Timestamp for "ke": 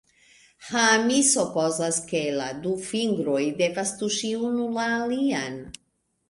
2.11-2.21